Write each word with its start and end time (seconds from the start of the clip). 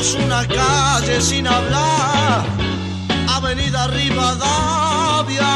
Una 0.00 0.48
calle 0.48 1.20
sin 1.20 1.46
hablar, 1.46 2.46
Avenida 3.28 3.86
Rivadavia. 3.88 5.46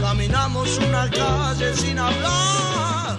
Caminamos 0.00 0.78
una 0.78 1.10
calle 1.10 1.74
sin 1.74 1.98
hablar, 1.98 3.18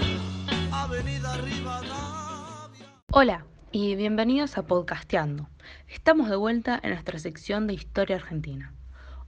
Avenida 0.71 1.37
Rivadavia. 1.37 2.87
Hola 3.11 3.45
y 3.71 3.95
bienvenidos 3.95 4.57
a 4.57 4.63
Podcasteando. 4.63 5.47
Estamos 5.87 6.31
de 6.31 6.37
vuelta 6.37 6.79
en 6.81 6.89
nuestra 6.89 7.19
sección 7.19 7.67
de 7.67 7.75
Historia 7.75 8.15
Argentina. 8.15 8.73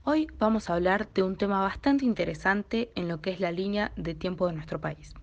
Hoy 0.02 0.26
vamos 0.40 0.68
a 0.68 0.74
hablar 0.74 1.08
de 1.14 1.22
un 1.22 1.36
tema 1.36 1.60
bastante 1.60 2.06
interesante 2.06 2.90
en 2.96 3.06
lo 3.06 3.20
que 3.20 3.30
es 3.30 3.38
la 3.38 3.52
línea 3.52 3.92
de 3.94 4.16
tiempo 4.16 4.48
de 4.48 4.54
nuestro 4.54 4.80
país. 4.80 5.14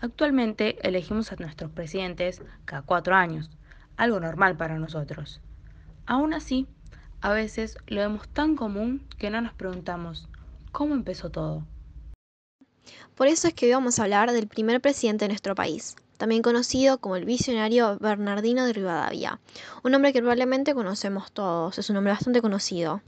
Actualmente 0.00 0.84
elegimos 0.84 1.30
a 1.30 1.36
nuestros 1.36 1.70
presidentes 1.70 2.42
cada 2.64 2.82
cuatro 2.82 3.14
años, 3.14 3.48
algo 3.96 4.20
normal 4.20 4.56
para 4.56 4.78
nosotros. 4.78 5.40
Aún 6.06 6.34
así, 6.34 6.66
a 7.20 7.32
veces 7.32 7.76
lo 7.86 8.00
vemos 8.00 8.28
tan 8.28 8.56
común 8.56 9.06
que 9.18 9.30
no 9.30 9.40
nos 9.40 9.54
preguntamos, 9.54 10.28
¿cómo 10.72 10.94
empezó 10.94 11.30
todo? 11.30 11.64
Por 13.14 13.28
eso 13.28 13.48
es 13.48 13.54
que 13.54 13.66
hoy 13.66 13.72
vamos 13.72 13.98
a 13.98 14.04
hablar 14.04 14.32
del 14.32 14.48
primer 14.48 14.80
presidente 14.80 15.24
de 15.24 15.28
nuestro 15.28 15.54
país, 15.54 15.94
también 16.16 16.42
conocido 16.42 16.98
como 16.98 17.16
el 17.16 17.24
visionario 17.24 17.98
Bernardino 17.98 18.64
de 18.64 18.72
Rivadavia, 18.72 19.40
un 19.84 19.92
nombre 19.92 20.12
que 20.12 20.20
probablemente 20.20 20.74
conocemos 20.74 21.32
todos, 21.32 21.78
es 21.78 21.88
un 21.90 21.94
nombre 21.94 22.12
bastante 22.12 22.42
conocido. 22.42 23.02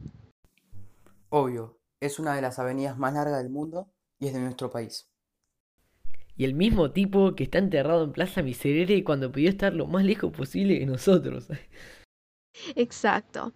Obvio, 1.30 1.78
es 2.00 2.18
una 2.18 2.34
de 2.34 2.42
las 2.42 2.58
avenidas 2.58 2.98
más 2.98 3.14
largas 3.14 3.42
del 3.42 3.50
mundo 3.50 3.88
y 4.20 4.28
es 4.28 4.34
de 4.34 4.40
nuestro 4.40 4.70
país. 4.70 5.08
Y 6.36 6.44
el 6.44 6.54
mismo 6.54 6.90
tipo 6.90 7.34
que 7.34 7.44
está 7.44 7.58
enterrado 7.58 8.04
en 8.04 8.12
Plaza 8.12 8.42
Miserere 8.42 9.04
cuando 9.04 9.30
pidió 9.30 9.48
estar 9.48 9.72
lo 9.72 9.86
más 9.86 10.04
lejos 10.04 10.32
posible 10.32 10.78
de 10.78 10.86
nosotros. 10.86 11.48
Exacto. 12.74 13.52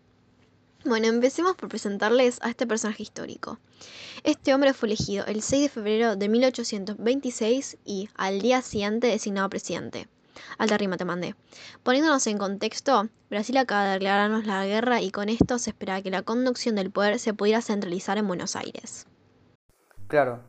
Bueno, 0.84 1.09
empecemos 1.09 1.56
por 1.56 1.69
presentarles 1.69 2.39
a 2.41 2.51
este 2.51 2.67
personaje 2.67 3.03
histórico. 3.03 3.59
Este 4.23 4.55
hombre 4.55 4.75
fue 4.75 4.89
elegido 4.89 5.27
el 5.27 5.43
6 5.43 5.62
de 5.62 5.69
febrero 5.69 6.17
de 6.17 6.29
1826 6.29 7.79
y 7.84 8.09
al 8.15 8.41
día 8.41 8.62
siguiente 8.62 9.09
designado 9.09 9.51
presidente. 9.51 10.06
Alta 10.56 10.79
rima 10.79 10.97
te 10.97 11.05
mandé. 11.05 11.34
Poniéndonos 11.83 12.27
en 12.29 12.39
contexto, 12.39 13.09
Brasil 13.29 13.56
acaba 13.56 13.87
de 13.87 13.93
declararnos 13.95 14.47
la 14.47 14.65
guerra 14.67 15.01
y 15.03 15.11
con 15.11 15.29
esto 15.29 15.59
se 15.59 15.71
esperaba 15.71 16.01
que 16.01 16.11
la 16.11 16.23
conducción 16.23 16.77
del 16.77 16.93
poder 16.93 17.19
se 17.19 17.34
pudiera 17.34 17.61
centralizar 17.61 18.17
en 18.19 18.29
Buenos 18.29 18.55
Aires. 18.55 19.06
Claro. 20.06 20.41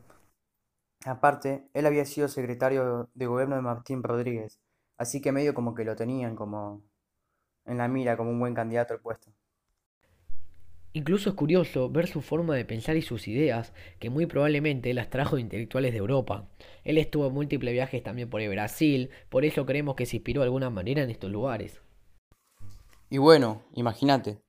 Aparte, 1.06 1.68
él 1.72 1.86
había 1.86 2.04
sido 2.04 2.28
secretario 2.28 3.08
de 3.14 3.26
gobierno 3.26 3.56
de 3.56 3.62
Martín 3.62 4.02
Rodríguez, 4.02 4.60
así 4.98 5.22
que 5.22 5.32
medio 5.32 5.54
como 5.54 5.74
que 5.74 5.84
lo 5.84 5.96
tenían 5.96 6.36
como 6.36 6.82
en 7.64 7.78
la 7.78 7.88
mira 7.88 8.16
como 8.16 8.30
un 8.30 8.40
buen 8.40 8.54
candidato 8.54 8.92
al 8.92 9.00
puesto. 9.00 9.32
Incluso 10.92 11.30
es 11.30 11.36
curioso 11.36 11.88
ver 11.88 12.08
su 12.08 12.20
forma 12.20 12.56
de 12.56 12.64
pensar 12.64 12.96
y 12.96 13.02
sus 13.02 13.28
ideas, 13.28 13.72
que 14.00 14.10
muy 14.10 14.26
probablemente 14.26 14.92
las 14.92 15.08
trajo 15.08 15.36
de 15.36 15.42
intelectuales 15.42 15.92
de 15.92 15.98
Europa. 15.98 16.48
Él 16.82 16.98
estuvo 16.98 17.28
en 17.28 17.34
múltiples 17.34 17.72
viajes 17.72 18.02
también 18.02 18.28
por 18.28 18.40
el 18.40 18.50
Brasil, 18.50 19.10
por 19.28 19.44
eso 19.44 19.64
creemos 19.64 19.94
que 19.94 20.04
se 20.04 20.16
inspiró 20.16 20.40
de 20.40 20.46
alguna 20.46 20.68
manera 20.68 21.02
en 21.02 21.10
estos 21.10 21.30
lugares. 21.30 21.80
Y 23.08 23.18
bueno, 23.18 23.62
imagínate, 23.74 24.42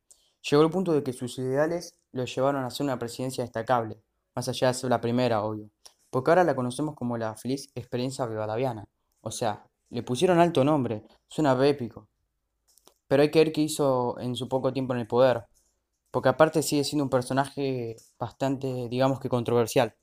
llegó 0.50 0.64
el 0.64 0.72
punto 0.72 0.94
de 0.94 1.04
que 1.04 1.14
sus 1.14 1.38
ideales 1.38 1.96
lo 2.12 2.26
llevaron 2.26 2.66
a 2.66 2.72
ser 2.72 2.86
una 2.86 2.98
presidencia 2.98 3.44
destacable, 3.44 4.02
más 4.36 4.50
allá 4.50 4.70
de 4.70 4.74
ser 4.74 4.90
la 4.90 5.00
primera, 5.00 5.44
obvio, 5.44 5.70
porque 6.12 6.30
ahora 6.30 6.44
la 6.44 6.56
conocemos 6.56 6.94
como 6.96 7.18
la 7.18 7.36
feliz 7.36 7.70
experiencia 7.74 8.28
rivadaviana. 8.28 8.86
O 9.22 9.32
sea, 9.32 9.66
le 9.90 10.04
pusieron 10.04 10.40
alto 10.40 10.64
nombre, 10.64 11.04
suena 11.28 11.58
épico. 11.68 12.08
Pero 13.08 13.24
hay 13.24 13.32
que 13.32 13.40
ver 13.40 13.52
qué 13.52 13.62
hizo 13.62 14.20
en 14.20 14.36
su 14.36 14.48
poco 14.48 14.72
tiempo 14.72 14.94
en 14.94 15.00
el 15.00 15.08
poder, 15.08 15.46
porque 16.12 16.30
aparte 16.30 16.62
sigue 16.62 16.84
siendo 16.84 17.06
un 17.06 17.10
personaje 17.10 17.96
bastante, 18.20 18.88
digamos 18.90 19.20
que 19.20 19.30
controversial. 19.30 19.96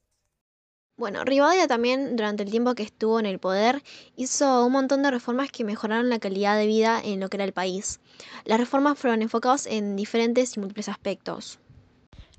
Bueno, 0.96 1.24
Rivadavia 1.24 1.68
también, 1.68 2.16
durante 2.16 2.42
el 2.42 2.50
tiempo 2.50 2.74
que 2.74 2.82
estuvo 2.82 3.20
en 3.20 3.26
el 3.26 3.38
poder, 3.38 3.84
hizo 4.16 4.66
un 4.66 4.72
montón 4.72 5.04
de 5.04 5.12
reformas 5.12 5.52
que 5.52 5.62
mejoraron 5.62 6.08
la 6.08 6.18
calidad 6.18 6.58
de 6.58 6.66
vida 6.66 7.00
en 7.02 7.20
lo 7.20 7.28
que 7.28 7.36
era 7.36 7.44
el 7.44 7.52
país. 7.52 8.00
Las 8.44 8.58
reformas 8.58 8.98
fueron 8.98 9.22
enfocadas 9.22 9.66
en 9.66 9.94
diferentes 9.94 10.56
y 10.56 10.60
múltiples 10.60 10.88
aspectos. 10.88 11.60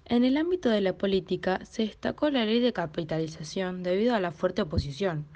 En 0.10 0.26
el 0.26 0.38
ámbito 0.38 0.70
de 0.70 0.82
la 0.82 0.94
política 0.94 1.64
se 1.66 1.84
destacó 1.84 2.32
la 2.32 2.44
ley 2.44 2.60
de 2.60 2.74
capitalización 2.74 3.84
debido 3.84 4.16
a 4.16 4.20
la 4.20 4.32
fuerte 4.32 4.64
oposición. 4.64 5.28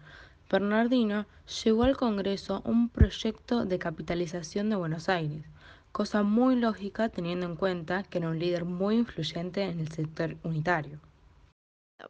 Bernardino 0.49 1.27
llevó 1.63 1.83
al 1.83 1.95
Congreso 1.95 2.63
un 2.65 2.89
proyecto 2.89 3.65
de 3.65 3.77
capitalización 3.77 4.71
de 4.71 4.75
Buenos 4.75 5.09
Aires, 5.09 5.45
cosa 5.91 6.23
muy 6.23 6.55
lógica 6.55 7.09
teniendo 7.09 7.45
en 7.45 7.55
cuenta 7.55 8.01
que 8.01 8.17
era 8.17 8.29
un 8.29 8.39
líder 8.39 8.65
muy 8.65 8.95
influyente 8.95 9.61
en 9.61 9.79
el 9.79 9.89
sector 9.89 10.37
unitario. 10.43 10.97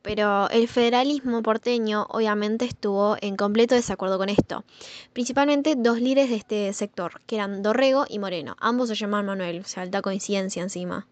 Pero 0.02 0.50
el 0.50 0.70
federalismo 0.70 1.44
porteño 1.44 2.08
obviamente 2.12 2.64
estuvo 2.64 3.18
en 3.20 3.36
completo 3.36 3.76
desacuerdo 3.76 4.18
con 4.18 4.30
esto. 4.30 4.64
Principalmente 5.12 5.76
dos 5.76 6.00
líderes 6.00 6.30
de 6.30 6.38
este 6.38 6.72
sector, 6.72 7.20
que 7.28 7.36
eran 7.36 7.62
Dorrego 7.62 8.06
y 8.08 8.20
Moreno. 8.20 8.56
Ambos 8.62 8.88
se 8.88 8.96
llamaban 8.96 9.26
Manuel, 9.26 9.60
o 9.60 9.66
sea, 9.66 9.84
alta 9.84 10.02
coincidencia 10.02 10.64
encima. 10.64 11.06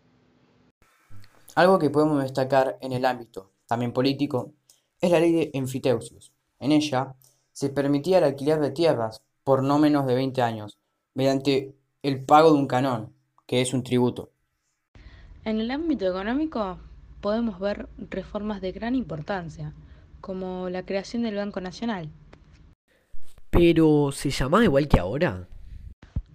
Algo 1.56 1.80
que 1.80 1.90
podemos 1.90 2.22
destacar 2.24 2.78
en 2.82 2.94
el 2.94 3.06
ámbito, 3.06 3.52
también 3.68 3.92
político, 3.92 4.54
es 5.02 5.12
la 5.12 5.20
ley 5.20 5.34
de 5.34 5.52
enfiteusios. 5.54 6.32
En 6.60 6.72
ella 6.72 7.16
se 7.52 7.70
permitía 7.70 8.20
el 8.20 8.24
alquiler 8.24 8.60
de 8.60 8.72
tierras 8.72 9.22
por 9.44 9.62
no 9.62 9.78
menos 9.78 10.06
de 10.06 10.16
20 10.16 10.42
años, 10.42 10.80
mediante 11.14 11.76
el 12.04 12.24
pago 12.24 12.54
de 12.54 12.60
un 12.60 12.68
canón, 12.68 13.14
que 13.46 13.62
es 13.62 13.74
un 13.74 13.84
tributo. 13.84 14.32
En 15.44 15.60
el 15.60 15.72
ámbito 15.72 16.08
económico 16.08 16.78
podemos 17.20 17.60
ver 17.60 17.90
reformas 17.98 18.62
de 18.62 18.72
gran 18.72 18.96
importancia, 18.96 19.74
como 20.22 20.70
la 20.70 20.86
creación 20.86 21.24
del 21.24 21.36
Banco 21.36 21.60
Nacional. 21.60 22.10
Pero, 23.50 24.12
¿se 24.14 24.30
llamaba 24.30 24.64
igual 24.64 24.88
que 24.88 25.00
ahora? 25.00 25.48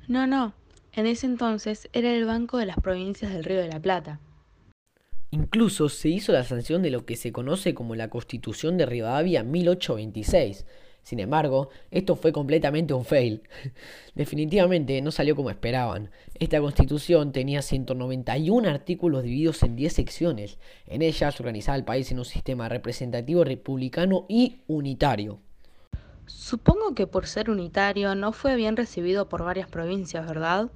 No, 0.08 0.26
no, 0.26 0.52
en 0.92 1.06
ese 1.06 1.26
entonces 1.26 1.88
era 1.94 2.12
el 2.12 2.26
Banco 2.26 2.58
de 2.58 2.66
las 2.66 2.76
Provincias 2.76 3.32
del 3.32 3.44
Río 3.44 3.60
de 3.60 3.68
la 3.68 3.80
Plata. 3.80 4.20
Incluso 5.30 5.88
se 5.88 6.08
hizo 6.08 6.32
la 6.32 6.44
sanción 6.44 6.82
de 6.82 6.90
lo 6.90 7.04
que 7.04 7.16
se 7.16 7.32
conoce 7.32 7.74
como 7.74 7.94
la 7.94 8.08
Constitución 8.08 8.76
de 8.76 8.86
Rivadavia 8.86 9.42
1826, 9.42 10.64
sin 11.06 11.20
embargo, 11.20 11.68
esto 11.92 12.16
fue 12.16 12.32
completamente 12.32 12.92
un 12.92 13.04
fail. 13.04 13.42
Definitivamente 14.16 15.00
no 15.02 15.12
salió 15.12 15.36
como 15.36 15.50
esperaban. 15.50 16.10
Esta 16.34 16.60
constitución 16.60 17.30
tenía 17.30 17.62
191 17.62 18.68
artículos 18.68 19.22
divididos 19.22 19.62
en 19.62 19.76
10 19.76 19.92
secciones. 19.92 20.58
En 20.84 21.02
ellas 21.02 21.38
organizaba 21.38 21.76
el 21.76 21.84
país 21.84 22.10
en 22.10 22.18
un 22.18 22.24
sistema 22.24 22.68
representativo 22.68 23.44
republicano 23.44 24.26
y 24.28 24.56
unitario. 24.66 25.38
Supongo 26.26 26.92
que 26.96 27.06
por 27.06 27.28
ser 27.28 27.50
unitario 27.50 28.16
no 28.16 28.32
fue 28.32 28.56
bien 28.56 28.76
recibido 28.76 29.28
por 29.28 29.44
varias 29.44 29.68
provincias, 29.68 30.26
¿verdad? 30.26 30.72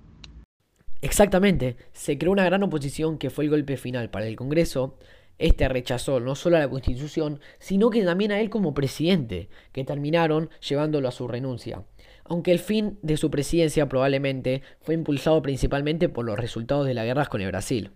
Exactamente. 1.03 1.77
Se 1.93 2.19
creó 2.19 2.33
una 2.33 2.45
gran 2.45 2.63
oposición 2.63 3.19
que 3.19 3.31
fue 3.31 3.45
el 3.45 3.51
golpe 3.51 3.77
final 3.77 4.11
para 4.11 4.27
el 4.27 4.37
Congreso 4.37 4.97
este 5.41 5.69
rechazó 5.69 6.21
no 6.21 6.35
solo 6.35 6.59
a 6.59 6.61
la 6.61 6.69
Constitución, 6.69 7.41
sino 7.59 7.89
que 7.89 8.05
también 8.05 8.31
a 8.31 8.41
él 8.41 8.51
como 8.51 8.75
presidente, 8.75 9.49
que 9.73 9.85
terminaron 9.85 10.51
llevándolo 10.61 11.09
a 11.09 11.13
su 11.13 11.27
renuncia. 11.27 11.83
Aunque 12.25 12.53
el 12.53 12.59
fin 12.59 12.99
de 13.01 13.17
su 13.17 13.31
presidencia 13.31 13.89
probablemente 13.89 14.63
fue 14.83 14.95
impulsado 14.95 15.41
principalmente 15.41 16.11
por 16.11 16.27
los 16.27 16.39
resultados 16.39 16.87
de 16.87 16.93
las 16.93 17.07
guerras 17.07 17.31
con 17.31 17.41
el 17.41 17.49
Brasil. 17.49 17.91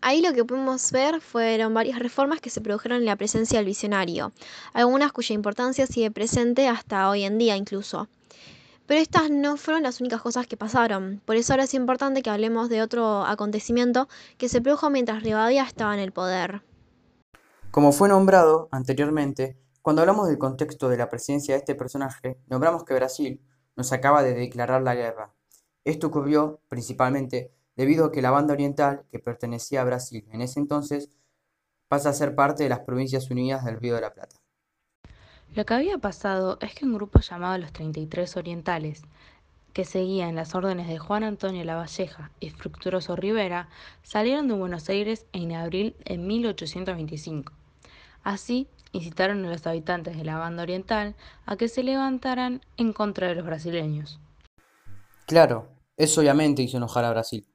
Ahí 0.00 0.22
lo 0.22 0.32
que 0.32 0.44
pudimos 0.44 0.92
ver 0.92 1.20
fueron 1.20 1.74
varias 1.74 1.98
reformas 1.98 2.40
que 2.40 2.50
se 2.50 2.60
produjeron 2.60 2.98
en 2.98 3.06
la 3.06 3.16
presencia 3.16 3.58
del 3.58 3.66
visionario, 3.66 4.32
algunas 4.72 5.10
cuya 5.10 5.34
importancia 5.34 5.88
sigue 5.88 6.12
presente 6.12 6.68
hasta 6.68 7.10
hoy 7.10 7.24
en 7.24 7.36
día 7.38 7.56
incluso. 7.56 8.08
Pero 8.88 9.02
estas 9.02 9.30
no 9.30 9.58
fueron 9.58 9.82
las 9.82 10.00
únicas 10.00 10.22
cosas 10.22 10.46
que 10.46 10.56
pasaron, 10.56 11.20
por 11.26 11.36
eso 11.36 11.52
ahora 11.52 11.64
es 11.64 11.74
importante 11.74 12.22
que 12.22 12.30
hablemos 12.30 12.70
de 12.70 12.80
otro 12.80 13.22
acontecimiento 13.26 14.08
que 14.38 14.48
se 14.48 14.62
produjo 14.62 14.88
mientras 14.88 15.22
Rivadavia 15.22 15.62
estaba 15.62 15.92
en 15.92 16.00
el 16.00 16.10
poder. 16.10 16.62
Como 17.70 17.92
fue 17.92 18.08
nombrado 18.08 18.70
anteriormente, 18.72 19.58
cuando 19.82 20.00
hablamos 20.00 20.26
del 20.26 20.38
contexto 20.38 20.88
de 20.88 20.96
la 20.96 21.10
presidencia 21.10 21.52
de 21.52 21.58
este 21.58 21.74
personaje, 21.74 22.40
nombramos 22.46 22.84
que 22.84 22.94
Brasil 22.94 23.42
nos 23.76 23.92
acaba 23.92 24.22
de 24.22 24.32
declarar 24.32 24.80
la 24.80 24.94
guerra. 24.94 25.34
Esto 25.84 26.06
ocurrió 26.06 26.62
principalmente 26.68 27.52
debido 27.76 28.06
a 28.06 28.10
que 28.10 28.22
la 28.22 28.30
banda 28.30 28.54
oriental, 28.54 29.04
que 29.10 29.18
pertenecía 29.18 29.82
a 29.82 29.84
Brasil 29.84 30.26
en 30.32 30.40
ese 30.40 30.60
entonces, 30.60 31.10
pasa 31.88 32.08
a 32.08 32.14
ser 32.14 32.34
parte 32.34 32.62
de 32.62 32.70
las 32.70 32.80
Provincias 32.80 33.30
Unidas 33.30 33.66
del 33.66 33.76
Río 33.76 33.96
de 33.96 34.00
la 34.00 34.14
Plata. 34.14 34.36
Lo 35.54 35.64
que 35.64 35.74
había 35.74 35.98
pasado 35.98 36.58
es 36.60 36.74
que 36.74 36.84
un 36.84 36.94
grupo 36.94 37.20
llamado 37.20 37.58
los 37.58 37.72
33 37.72 38.36
Orientales, 38.36 39.02
que 39.72 39.84
seguían 39.84 40.34
las 40.34 40.54
órdenes 40.54 40.88
de 40.88 40.98
Juan 40.98 41.24
Antonio 41.24 41.64
Lavalleja 41.64 42.30
y 42.40 42.50
Fructuoso 42.50 43.16
Rivera, 43.16 43.68
salieron 44.02 44.48
de 44.48 44.54
Buenos 44.54 44.88
Aires 44.88 45.26
en 45.32 45.52
abril 45.52 45.96
de 46.04 46.18
1825. 46.18 47.52
Así, 48.22 48.68
incitaron 48.92 49.44
a 49.44 49.50
los 49.50 49.66
habitantes 49.66 50.16
de 50.16 50.24
la 50.24 50.38
banda 50.38 50.62
oriental 50.62 51.14
a 51.46 51.56
que 51.56 51.68
se 51.68 51.82
levantaran 51.82 52.60
en 52.76 52.92
contra 52.92 53.28
de 53.28 53.34
los 53.34 53.44
brasileños. 53.44 54.20
Claro, 55.26 55.68
eso 55.96 56.20
obviamente 56.20 56.62
hizo 56.62 56.76
enojar 56.76 57.04
a 57.04 57.10
Brasil. 57.10 57.46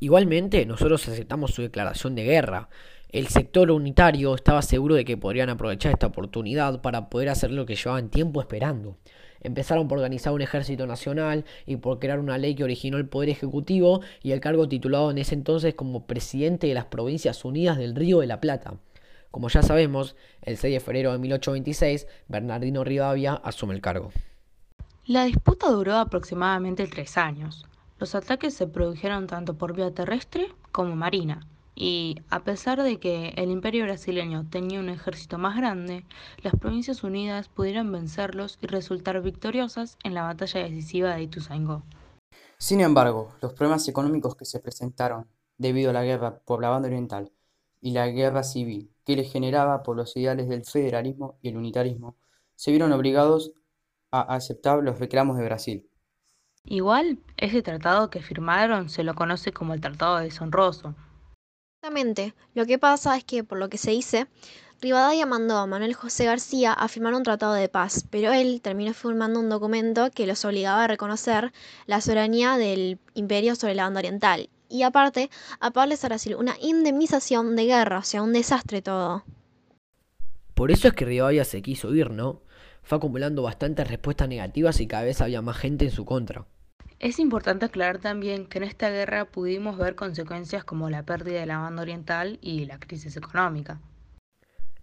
Igualmente, 0.00 0.66
nosotros 0.66 1.08
aceptamos 1.08 1.52
su 1.52 1.62
declaración 1.62 2.14
de 2.14 2.24
guerra. 2.24 2.68
El 3.10 3.28
sector 3.28 3.70
unitario 3.70 4.34
estaba 4.34 4.62
seguro 4.62 4.94
de 4.94 5.04
que 5.04 5.16
podrían 5.16 5.50
aprovechar 5.50 5.92
esta 5.92 6.08
oportunidad 6.08 6.80
para 6.80 7.08
poder 7.08 7.28
hacer 7.28 7.50
lo 7.50 7.66
que 7.66 7.76
llevaban 7.76 8.08
tiempo 8.10 8.40
esperando. 8.40 8.96
Empezaron 9.40 9.88
por 9.88 9.98
organizar 9.98 10.32
un 10.32 10.40
ejército 10.40 10.86
nacional 10.86 11.44
y 11.66 11.76
por 11.76 11.98
crear 11.98 12.18
una 12.18 12.38
ley 12.38 12.54
que 12.54 12.64
originó 12.64 12.96
el 12.96 13.06
Poder 13.06 13.28
Ejecutivo 13.28 14.00
y 14.22 14.32
el 14.32 14.40
cargo 14.40 14.68
titulado 14.68 15.10
en 15.10 15.18
ese 15.18 15.34
entonces 15.34 15.74
como 15.74 16.06
presidente 16.06 16.66
de 16.66 16.74
las 16.74 16.86
Provincias 16.86 17.44
Unidas 17.44 17.76
del 17.76 17.94
Río 17.94 18.20
de 18.20 18.26
la 18.26 18.40
Plata. 18.40 18.74
Como 19.30 19.48
ya 19.48 19.62
sabemos, 19.62 20.16
el 20.42 20.56
6 20.56 20.74
de 20.74 20.80
febrero 20.80 21.12
de 21.12 21.18
1826, 21.18 22.06
Bernardino 22.28 22.84
Rivadavia 22.84 23.34
asume 23.34 23.74
el 23.74 23.80
cargo. 23.80 24.12
La 25.06 25.24
disputa 25.24 25.68
duró 25.68 25.96
aproximadamente 25.96 26.86
tres 26.86 27.18
años. 27.18 27.66
Los 27.98 28.14
ataques 28.14 28.54
se 28.54 28.66
produjeron 28.66 29.26
tanto 29.26 29.58
por 29.58 29.74
vía 29.74 29.92
terrestre 29.92 30.48
como 30.72 30.96
marina, 30.96 31.46
y 31.74 32.16
a 32.30 32.44
pesar 32.44 32.82
de 32.82 32.98
que 32.98 33.30
el 33.36 33.50
imperio 33.50 33.84
brasileño 33.84 34.48
tenía 34.48 34.80
un 34.80 34.88
ejército 34.88 35.38
más 35.38 35.56
grande, 35.56 36.04
las 36.42 36.54
Provincias 36.54 37.02
Unidas 37.02 37.48
pudieron 37.48 37.90
vencerlos 37.90 38.58
y 38.62 38.66
resultar 38.66 39.20
victoriosas 39.22 39.98
en 40.04 40.14
la 40.14 40.22
batalla 40.22 40.62
decisiva 40.62 41.14
de 41.14 41.22
Ituzaingó. 41.22 41.82
Sin 42.58 42.80
embargo, 42.80 43.34
los 43.42 43.52
problemas 43.52 43.86
económicos 43.88 44.36
que 44.36 44.44
se 44.44 44.60
presentaron 44.60 45.28
debido 45.58 45.90
a 45.90 45.92
la 45.92 46.04
guerra 46.04 46.38
por 46.38 46.60
la 46.60 46.70
banda 46.70 46.88
oriental 46.88 47.32
y 47.80 47.90
la 47.92 48.08
guerra 48.08 48.42
civil 48.42 48.90
que 49.04 49.16
le 49.16 49.24
generaba 49.24 49.82
por 49.82 49.96
los 49.96 50.16
ideales 50.16 50.48
del 50.48 50.64
federalismo 50.64 51.38
y 51.42 51.48
el 51.48 51.56
unitarismo, 51.56 52.16
se 52.54 52.70
vieron 52.70 52.92
obligados 52.92 53.52
a 54.10 54.20
aceptar 54.20 54.82
los 54.82 54.98
reclamos 54.98 55.36
de 55.36 55.44
Brasil. 55.44 55.90
Igual, 56.64 57.18
ese 57.36 57.60
tratado 57.62 58.08
que 58.08 58.22
firmaron 58.22 58.88
se 58.88 59.04
lo 59.04 59.14
conoce 59.14 59.52
como 59.52 59.74
el 59.74 59.82
Tratado 59.82 60.18
Deshonroso. 60.18 60.94
Exactamente. 61.84 62.32
Lo 62.54 62.64
que 62.64 62.78
pasa 62.78 63.14
es 63.14 63.24
que, 63.24 63.44
por 63.44 63.58
lo 63.58 63.68
que 63.68 63.76
se 63.76 63.90
dice, 63.90 64.26
Rivadavia 64.80 65.26
mandó 65.26 65.58
a 65.58 65.66
Manuel 65.66 65.92
José 65.92 66.24
García 66.24 66.72
a 66.72 66.88
firmar 66.88 67.12
un 67.12 67.24
tratado 67.24 67.52
de 67.52 67.68
paz, 67.68 68.06
pero 68.08 68.32
él 68.32 68.62
terminó 68.62 68.94
firmando 68.94 69.38
un 69.38 69.50
documento 69.50 70.10
que 70.10 70.26
los 70.26 70.46
obligaba 70.46 70.84
a 70.84 70.86
reconocer 70.86 71.52
la 71.84 72.00
soberanía 72.00 72.56
del 72.56 72.98
imperio 73.12 73.54
sobre 73.54 73.74
la 73.74 73.82
banda 73.82 73.98
oriental 73.98 74.48
y 74.70 74.82
aparte 74.82 75.28
a 75.60 75.72
pagarles 75.72 76.02
a 76.02 76.08
Brasil 76.08 76.36
una 76.36 76.56
indemnización 76.58 77.54
de 77.54 77.66
guerra, 77.66 77.98
o 77.98 78.02
sea, 78.02 78.22
un 78.22 78.32
desastre 78.32 78.80
todo. 78.80 79.22
Por 80.54 80.70
eso 80.70 80.88
es 80.88 80.94
que 80.94 81.04
Rivadavia 81.04 81.44
se 81.44 81.60
quiso 81.60 81.94
ir, 81.94 82.08
¿no? 82.08 82.40
Fue 82.82 82.96
acumulando 82.96 83.42
bastantes 83.42 83.86
respuestas 83.88 84.28
negativas 84.28 84.80
y 84.80 84.86
cada 84.86 85.04
vez 85.04 85.20
había 85.20 85.42
más 85.42 85.58
gente 85.58 85.84
en 85.84 85.90
su 85.90 86.06
contra. 86.06 86.46
Es 87.00 87.18
importante 87.18 87.66
aclarar 87.66 87.98
también 87.98 88.46
que 88.46 88.58
en 88.58 88.64
esta 88.64 88.88
guerra 88.88 89.24
pudimos 89.26 89.76
ver 89.76 89.94
consecuencias 89.94 90.64
como 90.64 90.88
la 90.90 91.02
pérdida 91.02 91.40
de 91.40 91.46
la 91.46 91.58
banda 91.58 91.82
oriental 91.82 92.38
y 92.40 92.64
la 92.66 92.78
crisis 92.78 93.16
económica. 93.16 93.80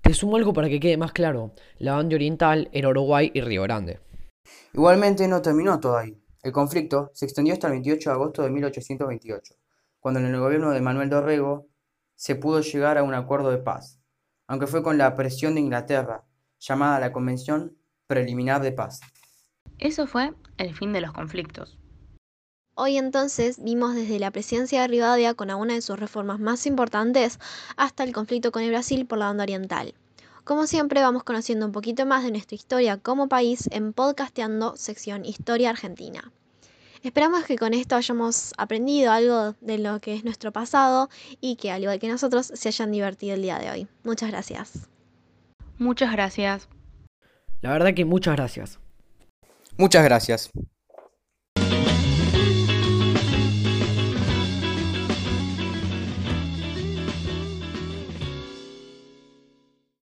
Te 0.02 0.14
sumo 0.14 0.36
algo 0.36 0.54
para 0.54 0.68
que 0.68 0.80
quede 0.80 0.98
más 0.98 1.14
claro. 1.14 1.54
La 1.78 1.96
banda 1.96 2.16
oriental 2.16 2.70
era 2.74 2.90
Uruguay 2.90 3.32
y 3.34 3.42
Río 3.42 3.64
Grande. 3.64 4.00
Igualmente 4.74 5.28
no 5.28 5.42
terminó 5.42 5.80
todo 5.80 5.98
ahí. 5.98 6.22
El 6.44 6.52
conflicto 6.52 7.12
se 7.14 7.26
extendió 7.26 7.54
hasta 7.54 7.68
el 7.68 7.74
28 7.74 8.10
de 8.10 8.14
agosto 8.14 8.44
de 8.44 8.50
1828, 8.50 9.54
cuando 10.00 10.20
en 10.20 10.26
el 10.26 10.40
gobierno 10.40 10.72
de 10.72 10.82
Manuel 10.82 11.10
Dorrego 11.10 11.68
se 12.16 12.36
pudo 12.36 12.62
llegar 12.62 12.98
a 12.98 13.04
un 13.04 13.14
acuerdo 13.14 13.52
de 13.52 13.60
paz, 13.60 14.00
aunque 14.48 14.68
fue 14.68 14.84
con 14.84 14.98
la 14.98 15.16
presión 15.16 15.56
de 15.56 15.62
Inglaterra, 15.62 16.26
llamada 16.60 17.00
la 17.00 17.12
Convención 17.12 17.78
Preliminar 18.08 18.62
de 18.62 18.72
Paz. 18.72 19.00
Eso 19.78 20.08
fue 20.08 20.34
el 20.58 20.74
fin 20.76 20.94
de 20.94 21.02
los 21.02 21.14
conflictos. 21.14 21.81
Hoy 22.74 22.98
entonces 22.98 23.62
vimos 23.62 23.96
desde 23.96 24.18
la 24.18 24.32
presidencia 24.32 24.82
de 24.82 24.88
Rivadavia 24.88 25.34
con 25.34 25.50
alguna 25.50 25.74
de 25.74 25.82
sus 25.82 26.00
reformas 26.00 26.40
más 26.40 26.66
importantes 26.66 27.38
hasta 27.76 28.04
el 28.04 28.14
conflicto 28.14 28.52
con 28.52 28.64
el 28.64 28.70
Brasil 28.70 29.06
por 29.06 29.18
la 29.18 29.26
banda 29.26 29.44
oriental. 29.44 29.94
Como 30.46 30.66
siempre 30.68 31.02
vamos 31.02 31.24
conociendo 31.24 31.66
un 31.66 31.74
poquito 31.74 32.06
más 32.06 32.24
de 32.24 32.32
nuestra 32.32 32.56
historia 32.56 32.98
como 32.98 33.28
país 33.28 33.68
en 33.72 33.92
Podcasteando 33.92 34.76
sección 34.78 35.26
Historia 35.26 35.70
Argentina. 35.70 36.32
Esperamos 37.04 37.44
que 37.44 37.58
con 37.58 37.74
esto 37.74 37.96
hayamos 37.96 38.54
aprendido 38.58 39.12
algo 39.12 39.56
de 39.60 39.78
lo 39.78 40.00
que 40.00 40.16
es 40.16 40.24
nuestro 40.24 40.52
pasado 40.52 41.10
y 41.42 41.58
que 41.58 41.72
al 41.72 41.82
igual 41.82 42.00
que 42.00 42.08
nosotros 42.08 42.52
se 42.54 42.70
hayan 42.70 42.92
divertido 42.92 43.36
el 43.36 43.42
día 43.42 43.60
de 43.60 43.70
hoy. 43.70 43.88
Muchas 44.04 44.30
gracias. 44.30 44.88
Muchas 45.78 46.12
gracias. 46.12 46.70
La 47.62 47.72
verdad 47.72 47.94
que 47.94 48.06
muchas 48.06 48.36
gracias. 48.36 48.80
Muchas 49.78 50.04
gracias. 50.04 50.52